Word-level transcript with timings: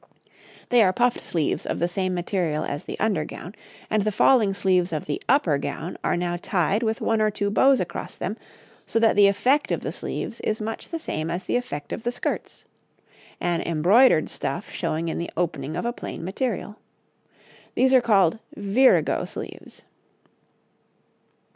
They 0.69 0.81
are 0.81 0.91
puffed 0.91 1.23
sleeves 1.23 1.63
of 1.67 1.77
the 1.77 1.87
same 1.87 2.15
material 2.15 2.63
as 2.65 2.85
the 2.85 2.99
under 2.99 3.23
gown, 3.23 3.53
and 3.87 4.03
the 4.03 4.11
falling 4.11 4.51
sleeves 4.51 4.91
of 4.91 5.05
the 5.05 5.21
upper 5.29 5.59
gown 5.59 5.95
are 6.03 6.17
now 6.17 6.37
tied 6.41 6.81
with 6.81 7.01
one 7.01 7.21
or 7.21 7.29
two 7.29 7.51
bows 7.51 7.79
across 7.79 8.15
them 8.15 8.35
so 8.87 8.97
that 8.97 9.15
the 9.15 9.27
effect 9.27 9.71
of 9.71 9.81
the 9.81 9.91
sleeves 9.91 10.39
is 10.39 10.59
much 10.59 10.89
the 10.89 10.97
same 10.97 11.29
as 11.29 11.43
the 11.43 11.55
effect 11.55 11.93
of 11.93 12.01
the 12.01 12.11
skirts; 12.11 12.65
an 13.39 13.61
embroidered 13.61 14.27
stuff 14.27 14.71
showing 14.71 15.07
in 15.07 15.19
the 15.19 15.29
opening 15.37 15.75
of 15.75 15.85
a 15.85 15.93
plain 15.93 16.25
material. 16.25 16.77
These 17.75 17.93
are 17.93 18.01
called 18.01 18.39
virago 18.57 19.25
sleeves. 19.25 19.83